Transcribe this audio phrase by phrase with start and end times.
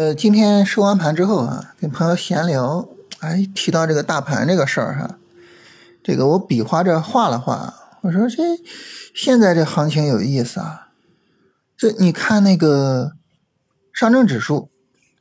[0.00, 5.18] 呃，今天收完盘之后啊，跟朋友闲聊，哎，提到这个大盘这个事儿哈，
[6.02, 8.42] 这个我比划着画了画，我说这
[9.14, 10.88] 现在这行情有意思啊，
[11.76, 13.12] 这你看那个
[13.92, 14.70] 上证指数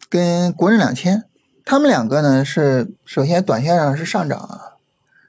[0.10, 1.26] 跟国证两千，
[1.66, 4.78] 他们两个呢是首先短线上是上涨啊，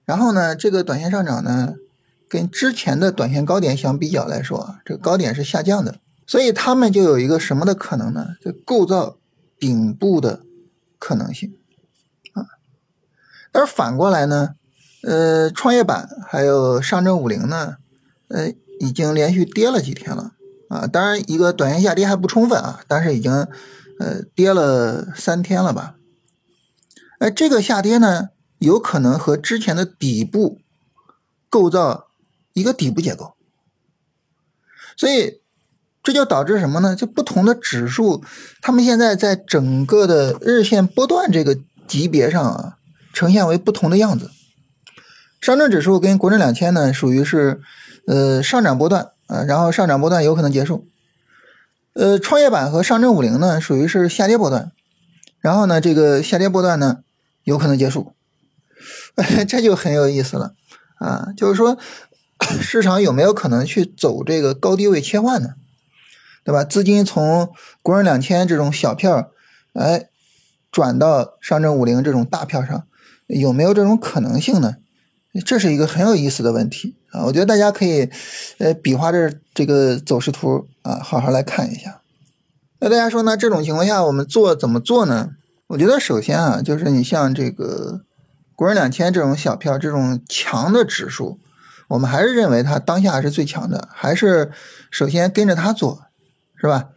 [0.04, 1.74] 然后呢这个短线上涨呢
[2.28, 8.36] 跟之前的短线高点相比较来说，这个高点是下降的，所以他们就有一个什么的可能呢？
[8.40, 9.16] 就构造。
[9.60, 10.40] 顶部的
[10.98, 11.54] 可能性
[12.32, 12.56] 啊，
[13.52, 14.54] 但是反过来呢，
[15.02, 17.76] 呃，创业板还有上证五零呢，
[18.28, 20.32] 呃，已经连续跌了几天了
[20.70, 20.86] 啊。
[20.86, 23.30] 当然，一个短线下跌还不充分啊，但是已经
[23.98, 25.96] 呃跌了三天了吧？
[27.18, 30.58] 哎，这个下跌呢，有可能和之前的底部
[31.50, 32.08] 构造
[32.54, 33.34] 一个底部结构，
[34.96, 35.39] 所以。
[36.02, 36.96] 这就导致什么呢？
[36.96, 38.24] 就不同的指数，
[38.62, 42.78] 它们现在在整个的日线波段这个级别上啊，
[43.12, 44.30] 呈现为不同的样子。
[45.40, 47.60] 上证指数跟国证两千呢，属于是
[48.06, 50.86] 呃上涨波段啊，然后上涨波段有可能结束。
[51.94, 54.72] 呃，创业板和上证五零呢，属于是下跌波段，
[55.40, 56.98] 然后呢，这个下跌波段呢
[57.44, 58.14] 有可能结束。
[59.46, 60.54] 这就很有意思了
[60.98, 61.76] 啊，就是说
[62.62, 65.50] 市场有没有可能去走这个高低位切换呢？
[66.44, 66.64] 对吧？
[66.64, 67.52] 资金从
[67.82, 69.30] 国证两千这种小票，
[69.74, 70.08] 哎，
[70.70, 72.86] 转到上证五零这种大票上，
[73.26, 74.76] 有没有这种可能性呢？
[75.46, 77.22] 这是一个很有意思的问题啊！
[77.26, 78.10] 我觉得大家可以，
[78.58, 82.00] 呃，比划着这个走势图啊，好好来看一下。
[82.80, 83.36] 那大家说呢？
[83.36, 85.30] 这种情况下我们做怎么做呢？
[85.68, 88.00] 我觉得首先啊，就是你像这个
[88.56, 91.38] 国证两千这种小票，这种强的指数，
[91.90, 94.50] 我们还是认为它当下是最强的，还是
[94.90, 96.06] 首先跟着它做。
[96.60, 96.88] 是吧？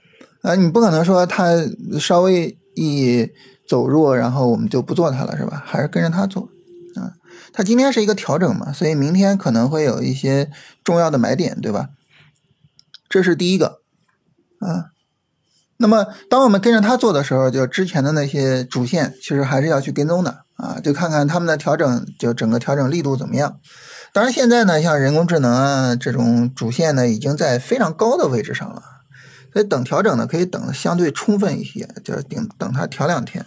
[0.41, 1.55] 啊，你不可能说它
[1.99, 3.29] 稍微一
[3.67, 5.63] 走弱，然后我们就不做它了，是吧？
[5.65, 6.49] 还是跟着它做
[6.95, 7.13] 啊？
[7.53, 10.51] 它今天是一个调整嘛，所以明天可能会有一些
[10.83, 11.89] 重要的买点，对吧？
[13.07, 13.79] 这是第一个
[14.59, 14.91] 啊。
[15.77, 23.59] 那么，当我们跟着它做的时候，就之前的那些主线，其实还是要去跟踪的啊，就看看他们的调整，就整个调整力度怎么样。
[24.13, 28.81] 当然，现在呢，像人工智能啊这种主线呢，已经在非常高的位置上了。
[29.53, 33.45] 所以等调整呢，可以等的相对充分一些，就是等等它调两天，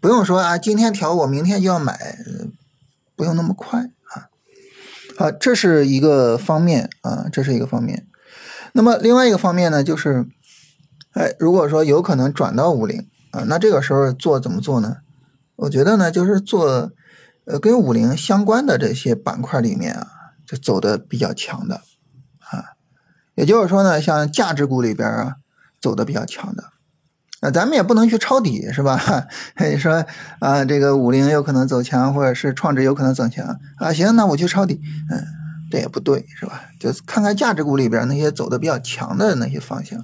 [0.00, 2.16] 不用说啊，今天调我明天就要买，
[3.14, 4.32] 不用那么快啊。
[5.18, 8.06] 好，这是一个方面啊，这是一个方面。
[8.72, 10.26] 那么另外一个方面呢，就是，
[11.12, 14.96] 哎，如果说有可能转到五零啊，那这个时候做怎么做呢？
[15.56, 16.90] 我觉得呢，就是做
[17.44, 20.06] 呃跟五零相关的这些板块里面啊，
[20.46, 21.82] 就走的比较强的，
[23.42, 25.36] 也就是说呢，像价值股里边啊。
[25.82, 26.62] 走的比较强的，
[27.40, 29.26] 那咱们也不能去抄底，是吧？
[29.58, 30.06] 你说
[30.38, 33.92] 啊，这个五零有可能走强，或者是创指有可能走强啊？
[33.92, 35.26] 行，那我去抄底，嗯，
[35.72, 36.66] 这也不对，是吧？
[36.78, 39.98] 就看看价值股里边那些走的比较强的那些方向，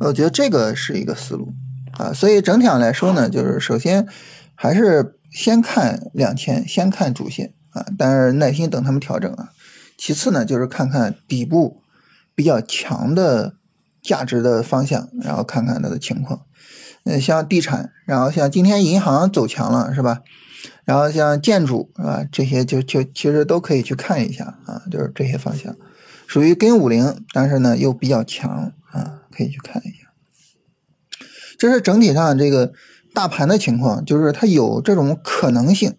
[0.00, 1.54] 我觉得这个是一个思路
[1.92, 2.12] 啊。
[2.12, 4.06] 所以整体上来说呢，就是首先
[4.54, 9.52] 还是先看两千，先看主线啊，但是耐心等他们调整啊。
[9.96, 11.80] 其次呢，就是看看底部
[12.38, 13.54] 比较强的。
[14.00, 16.46] 价值的方向，然后看看它的情况。
[17.04, 20.22] 嗯，像地产，然后像今天银行走强了，是吧？
[20.84, 22.24] 然后像建筑，是吧？
[22.30, 25.76] 这些就就其实都可以去看一下啊，就是这些方向，
[26.26, 30.06] 属于跟五零，但是呢又比较强啊，可以去看一下。
[31.58, 32.72] 这是整体上这个
[33.12, 35.96] 大盘的情况，就是它有这种可能性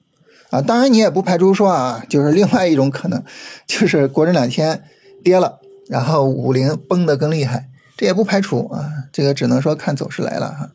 [0.50, 0.62] 啊。
[0.62, 3.24] 当然你也不排除说啊，就是另外一种可能，
[3.68, 4.84] 就是国证两千
[5.24, 7.70] 跌了，然后五零崩的更厉害。
[7.98, 10.72] 这也不排除啊，这个只能说看走势来了哈，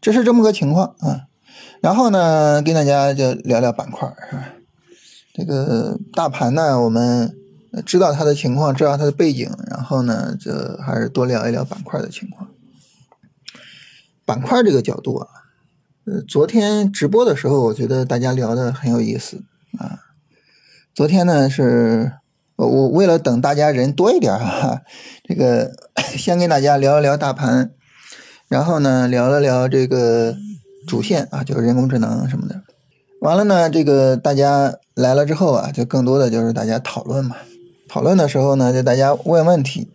[0.00, 1.26] 这是这么个情况啊。
[1.82, 4.48] 然后呢，跟大家就聊聊板块是吧？
[5.34, 7.36] 这个大盘呢，我们
[7.84, 12.48] 知道它的情况，知道它的背景，然后呢，就还是多聊一聊板块的情况。
[14.24, 15.28] 板块这个角度啊，
[16.06, 19.42] 呃，昨天直播的时候，我觉得大家聊的很有意思
[19.78, 19.98] 啊。
[20.94, 22.12] 昨天呢是。
[22.66, 24.82] 我为了等大家人多一点哈，
[25.24, 25.70] 这个
[26.16, 27.70] 先跟大家聊一聊大盘，
[28.48, 30.36] 然后呢聊了聊这个
[30.86, 32.62] 主线啊，就是人工智能什么的。
[33.20, 37.36] 完了呢，这个大家来了之后啊，就更多的就是大家讨论嘛。
[37.88, 39.92] 讨论的时候呢，就大家问问题，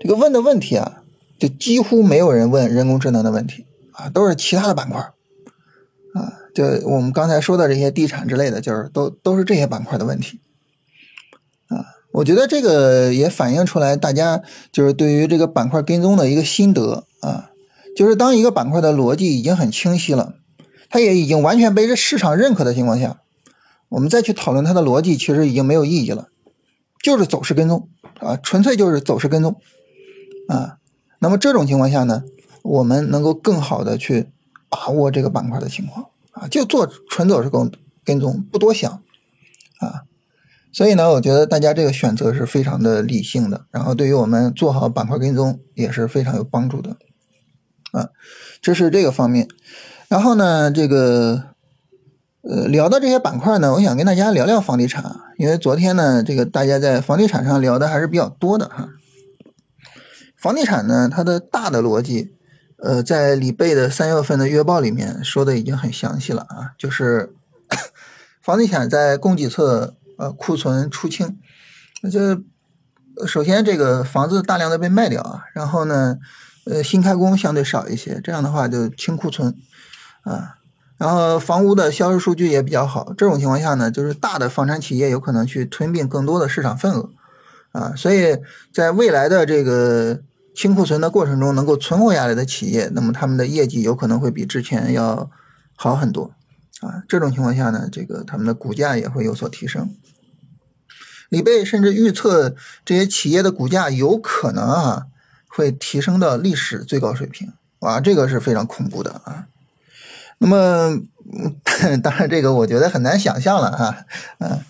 [0.00, 1.02] 这个问的问题啊，
[1.38, 10.40] 就几乎没有人问人工智能的问题啊，都是其他的板块啊，就我们刚才说的这些地产之类的，就是都都是这些板块的问题。
[12.16, 14.40] 我觉得这个也反映出来，大家
[14.72, 17.50] 就是对于这个板块跟踪的一个心得啊，
[17.94, 20.36] 就是当一个板块的逻辑已经很清晰了，
[20.88, 23.20] 它也已经完全被这市场认可的情况下，
[23.90, 26.28] 我们再去讨论它的逻辑，其实已经没有意义了，
[27.02, 27.86] 就是走势跟踪
[28.20, 29.54] 啊，纯粹就是走势跟踪
[30.48, 30.78] 啊。
[31.18, 32.24] 那么这种情况下呢，
[32.62, 34.30] 我们能够更好的去
[34.70, 37.70] 把握这个板块的情况啊，就做纯走势跟
[38.02, 38.90] 跟踪，不多想
[39.80, 40.04] 啊。
[40.76, 46.98] 所以呢，我觉得大家这个选择是非常的理性的，然后对于我们做好板块跟踪也是非常有帮助的。
[47.92, 48.10] 啊，
[48.60, 49.48] 这是这个方面。
[50.08, 51.44] 然后呢，这个
[52.42, 58.90] 呃，聊到这些板块呢，我想跟大家聊聊房地产，因为昨天呢，这个大家在房地产上聊的还是比较多的哈。
[60.36, 62.34] 房地产呢，它的大的逻辑，
[62.76, 67.34] 呃，在李贝的三月份的月报里面说的已经很详细了啊，就是
[68.44, 71.38] 房地产在供给侧呃库存出清，
[72.02, 72.42] 那就
[73.26, 76.18] 首先这个房子大量的被卖掉啊，然后呢。
[76.68, 79.54] 呃，新开工相对少一些，这样的话就清库存，
[80.24, 80.56] 啊，
[80.98, 87.10] 然后房屋的销售数据也比较好，这种情况下呢，就是大的房产企业有可能去吞并更多的市场份额，
[87.70, 88.36] 啊，所以
[88.74, 90.20] 在未来的这个
[90.56, 95.30] 清库存的过程中，能够存活下来的企业，那么他们的业绩有可能会比之前要
[95.76, 96.32] 好很多，
[96.80, 99.94] 啊，这种情况下呢，这个他们的股价也会有所提升。
[101.28, 105.06] 李贝甚至预测这些企业的股价有可能啊。
[105.48, 109.46] 会提升到历史最高水平，哇，这个是非常恐怖的啊。
[110.36, 111.00] 那么，
[112.02, 114.04] 当然这个我觉得很难想象了哈，
[114.36, 114.60] 嗯。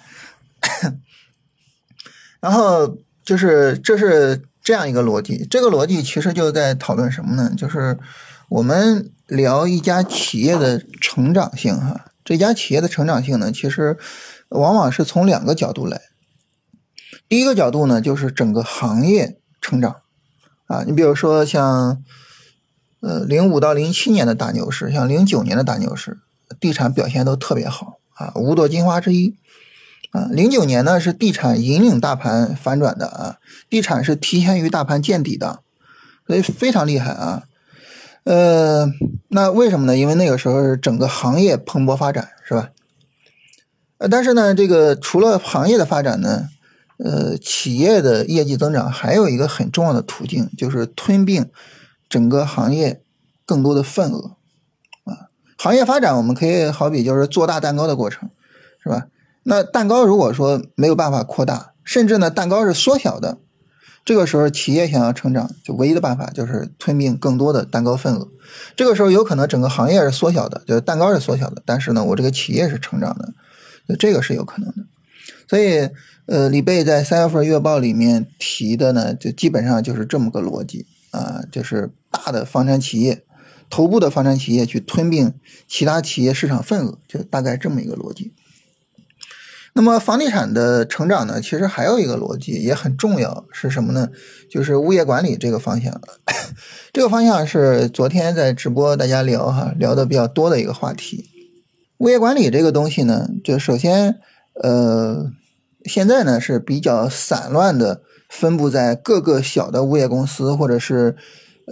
[2.39, 7.53] 然后就是这是这样一个逻辑，这个逻辑其实就在讨论什么呢？
[7.57, 7.99] 就是
[8.49, 13.99] 我们聊一家企业的成长性哈，这家企业的成长性呢，其实
[14.51, 16.01] 往往是从两个角度来。
[17.29, 19.97] 第一个角度呢，就是整个行业成长。
[20.67, 22.03] 啊，你比如说像，
[23.01, 26.19] 呃，零五到零七年的大牛市，像零九年的大牛市，
[26.59, 29.37] 地产表现都特别好啊，五朵金花之一。
[30.11, 33.39] 啊，零九年呢是地产引领大盘反转的啊，
[33.69, 35.61] 地产是提前于大盘见底的，
[36.27, 37.45] 所以非常厉害啊。
[38.27, 38.87] 呃，
[39.29, 39.97] 那为什么呢？
[39.97, 42.71] 因为那个时候是整个行业蓬勃发展，是吧？
[43.99, 46.49] 呃，但是呢，这个除了行业的发展呢？
[46.99, 51.51] 呃，企业的业绩增长还有一个很重要的途径，就是吞并
[52.09, 53.03] 整个行业
[53.45, 54.37] 更多的份额
[55.05, 55.29] 啊。
[55.59, 58.31] 行业发展，我们可以好比就是做大蛋糕的过程，
[58.83, 59.09] 是吧？
[59.43, 63.37] 那蛋糕如果说没有办法扩大，甚至呢蛋糕是缩小的，
[64.07, 68.27] 这个时候企业想要成长，就唯一的办法就是吞并更多的蛋糕份额。
[68.75, 74.87] 这个时候有可能整个行业是缩小的，就是蛋糕是缩小的，但是呢我这个企业是成长的，这个是有可能的。
[75.47, 75.91] 所以。
[76.29, 83.23] 呃，李贝在三月份月报里面提的呢，就基本上就是这么个逻辑啊，就是大的房产企业、
[83.71, 85.33] 头部的房产企业去吞并
[85.69, 88.33] 其他企业市场份额，就大概这么一个逻辑。
[89.77, 94.09] 那么房地产的成长呢，其实还有一个逻辑也很重要，是什么呢？
[94.51, 96.01] 就是物业管理这个方向。
[96.93, 101.27] 这个方向是昨天在直播大家聊哈聊的比较多的一个话题。
[101.99, 104.17] 物业管理这个东西呢，就首先
[104.63, 105.31] 呃。
[105.89, 111.15] 现在呢是比较散乱的，分布在各个小的物业公司或者是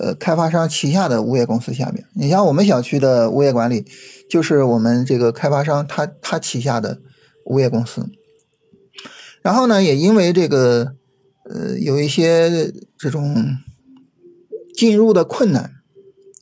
[0.01, 2.05] 呃开发商旗下的物业公司下面。
[2.15, 3.85] 你像我们小区的物业管理，
[4.31, 7.01] 就是我们这个开发商他他旗下的
[7.47, 8.09] 物业公司。
[9.43, 10.95] 然后呢，也因为这个
[11.45, 13.57] 呃有一些这种
[14.75, 15.73] 进入的困难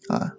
[0.09, 0.35] 啊。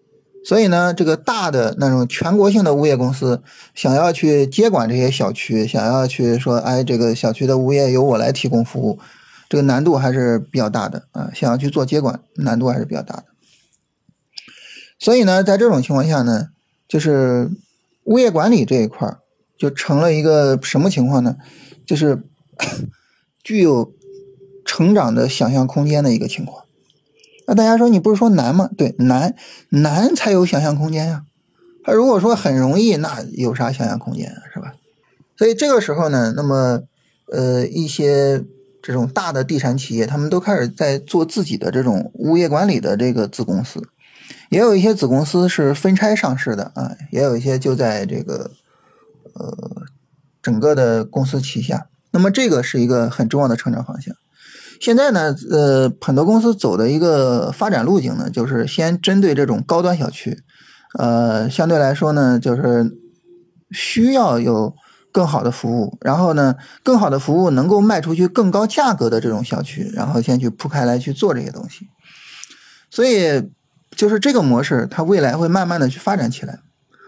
[0.46, 3.42] 所以呢，这个大的那种全国性的物业公司
[3.74, 9.00] 想要去接管这些小区，想要去说，哎，这个小区的物业由我来提供服务，
[9.48, 11.32] 这个难度还是比较大的啊。
[11.34, 13.24] 想要去做接管，难度还是比较大的。
[15.00, 16.50] 所以呢，在这种情况下呢，
[16.90, 17.50] 就是
[18.04, 19.18] 物业管理这一块
[19.58, 21.38] 就成了一个什么情况呢？
[21.86, 22.24] 就是
[23.44, 23.94] 具有
[24.66, 26.64] 成长的想象空间的一个情况。
[27.46, 28.70] 那大家说，你不是说难吗？
[28.78, 29.36] 对，难，
[29.70, 31.24] 难才有想象空间呀。
[31.84, 34.44] 他如果说很容易，那有啥想象空间啊？
[34.54, 34.74] 是吧？
[35.38, 36.84] 所以这个时候呢，那么
[37.32, 38.46] 呃，一些
[38.82, 43.82] 这种大的地产企业，他们都开始在做自己的这种物业管理的这个子公司，
[44.50, 48.52] 也有一些子公司是分拆上市的啊，也有一些就在这个
[49.34, 49.84] 呃
[50.42, 51.88] 整个的公司旗下。
[52.12, 54.16] 那么这个是一个很重要的成长方向。
[54.80, 60.44] 现在呢，呃，很多公司走的一个发展路径呢，就是先针对这种高端小区，
[61.00, 62.92] 呃，相对来说呢，就是
[63.72, 64.76] 需要有
[65.12, 71.88] 更好的服务，然后呢，更好的服务能够卖出去更高价格的这种小区，然后先去铺开来去做这些东西。
[72.92, 73.50] 所以
[73.96, 76.60] 就是这个模式，它未来会慢慢的去发展起来。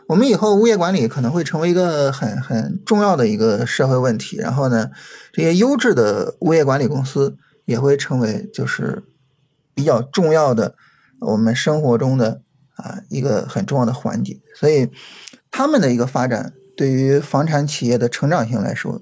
[0.07, 4.37] 我们以后物业管理可能会成为一个很很重要的一个社会问题。
[4.37, 4.91] 然后呢，
[5.33, 7.35] 这些优质的物业管理公司
[7.65, 9.03] 也会成为就是
[9.73, 10.75] 比较重要的
[11.21, 12.41] 我们生活中的
[12.75, 14.39] 啊一个很重要的环节。
[14.53, 14.89] 所以
[15.49, 19.01] 他们的一个发展，对于房产企业的成长性来说，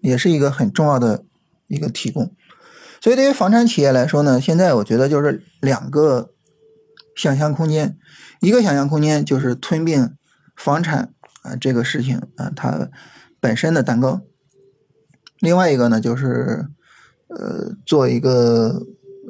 [0.00, 1.24] 也是一个很重要的
[1.68, 2.34] 一个提供。
[3.00, 6.30] 所以对于房产企业来说呢，现在我觉得就是两个
[7.18, 7.98] 想象空间。
[8.40, 10.14] 一个想象空间就是吞并
[10.54, 12.88] 房产啊这个事情啊它
[13.40, 14.20] 本身的蛋糕，
[15.40, 16.66] 另外一个呢就是
[17.26, 18.80] 呃做一个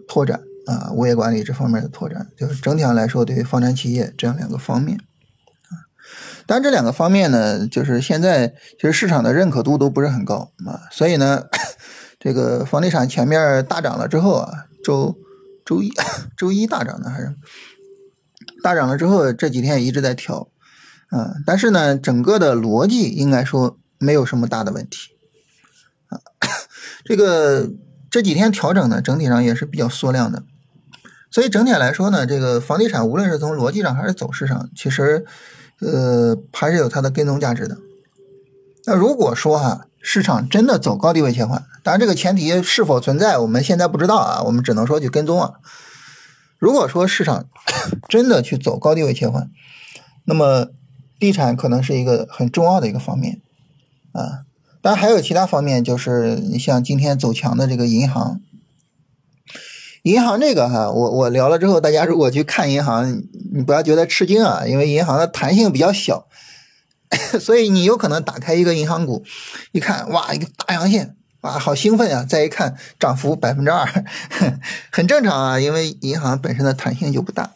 [0.06, 4.98] 拓展啊物业管理这方面的拓展，就是整体上来说对于房产企业这样两个方面
[5.70, 5.88] 啊，
[6.46, 11.44] 当然这两个方面呢就是现在其实市场的认可度都不是很高啊，所以呢
[12.20, 15.16] 这个房地产前面大涨了之后啊周
[15.64, 15.90] 周一
[16.36, 17.34] 周一大涨的还是。
[18.62, 20.48] 大涨了之后，这几天也一直在调，
[21.10, 25.10] 嗯，但是呢，整个的逻辑应该说没有什么大的问题，
[26.08, 26.18] 啊，
[27.04, 27.70] 这个
[28.10, 30.42] 这几天调整呢，整体上也是比较缩量的，
[31.30, 35.24] 所以整体来说呢，这个房地产无论是从逻辑上还是走势上，其实
[35.80, 37.78] 呃还是有它的跟踪价值的。
[38.86, 45.52] 那如果说哈市场真的走高低位切换，当然这个前提是否存在，我们现在不知道啊，我们只能说去跟踪啊。
[46.58, 47.48] 如果说市场
[48.08, 49.50] 真的去走高低位切换，
[50.24, 50.68] 那么
[51.18, 53.40] 地产可能是一个很重要的一个方面
[54.12, 54.44] 啊。
[54.80, 58.40] 当然还有其他方面，就是你像今天走强的这个银行，
[60.02, 63.22] 银行这个哈，我我聊了之后，大家如果去看银行，
[63.52, 66.28] 你不要觉得吃惊啊，因为银行的弹性比较小，
[67.40, 69.24] 所以你有可能打开一个银行股，
[69.72, 71.16] 一看哇，一个大阳线。
[71.40, 72.26] 啊，好兴奋啊！
[72.28, 73.86] 再一看，涨幅百分之二，
[74.90, 77.52] 很正常啊，因为银行本身的弹性就不大。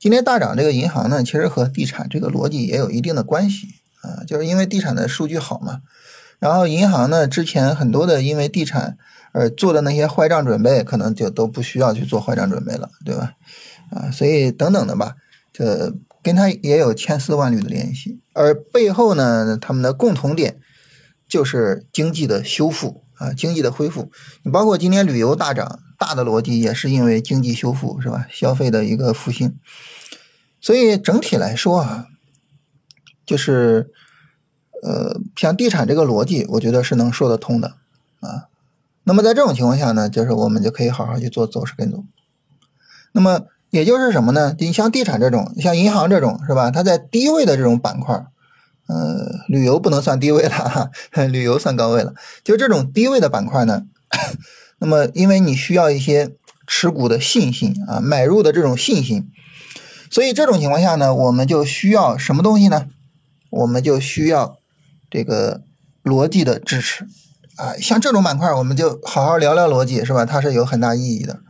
[0.00, 3.68] 今天大涨这个银行呢，其实和地产这个逻辑也有一定的关系
[4.00, 5.82] 啊，就是因为地产的数据好嘛。
[6.40, 8.98] 然后银行呢，之前很多的因为地产
[9.30, 13.34] 而做的那些坏账准备，可能就都不需要去做坏账准备了，对吧？
[13.90, 15.14] 啊，所以等等的吧，
[15.52, 18.18] 这跟它也有千丝万缕的联系。
[18.32, 20.56] 而背后呢，他们的共同点。
[21.32, 24.12] 就是经济的修复啊，经济的恢复。
[24.42, 28.26] 你包括今天旅游大涨，大的逻辑也是因为经济修复，是吧？
[28.30, 29.56] 消费的一个复兴。
[30.60, 32.08] 所以整体来说啊，
[33.24, 33.90] 就是
[34.82, 37.76] 呃，像地产这个逻辑，我觉得是能说得通的
[38.20, 38.48] 啊。
[39.04, 42.06] 那么在这种情况下呢，就是我们就可以好好去做走势跟踪。
[43.12, 44.54] 那么也就是什么呢？
[44.58, 46.70] 你像地产这种，像银行这种，是吧？
[46.70, 48.26] 它在低位的这种板块。
[48.92, 50.90] 呃，旅游不能算低位了哈，
[51.30, 52.12] 旅游算高位了。
[52.44, 53.84] 就这种低位的板块呢，
[54.80, 56.32] 那么因为你需要一些
[56.66, 59.30] 持股的信心啊，买入的这种信心，
[60.10, 62.86] 所以这种情况下呢，我们就需要什么东西呢？
[63.48, 64.58] 我们就需要
[65.10, 65.62] 这个
[66.04, 67.06] 逻辑的支持
[67.56, 67.72] 啊。
[67.80, 70.26] 像这种板块，我们就好好聊聊逻辑，是吧？
[70.26, 71.40] 它是有很大意义的。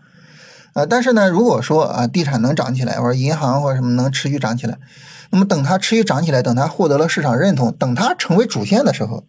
[0.75, 4.79] 啊，但是呢，如果说啊，地产能涨起来，或者银行或者什么能持续涨起来。
[5.33, 9.25] 那么等它持续涨起来，等它获得了市场认同，等它成为主线的时候，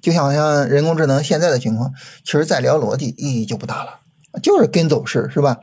[0.00, 1.92] 就像像人工智能现在的情况，
[2.24, 3.98] 其实再聊逻辑意义就不大了，
[4.40, 5.58] 就是跟走势是吧？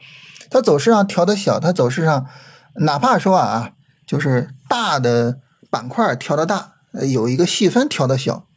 [0.50, 2.28] 它走势上调的小，它走势上
[2.76, 3.72] 哪怕说啊，
[4.06, 6.74] 就是大的板块调的大，
[7.10, 8.48] 有一个细分调的小，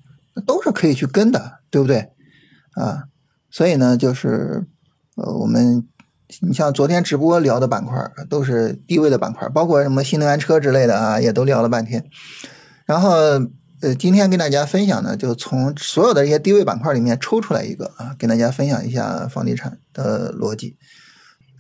[0.45, 2.11] 都是可以去跟的，对不对？
[2.75, 3.05] 啊，
[3.49, 4.67] 所以呢，就是
[5.15, 5.87] 呃我们。
[6.41, 7.97] 你像昨天直播聊的板块
[8.29, 12.05] 都是低位的板块，包括什么新能源车之类的啊，也都聊了半天。
[12.87, 13.11] 然后
[13.81, 20.77] 呃，今天跟大家分享呢，就从所有的这些低位板块里面抽出来一个啊，跟大家分享一下房地产的逻辑。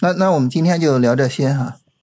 [0.00, 1.76] 那那我们今天就聊这些哈。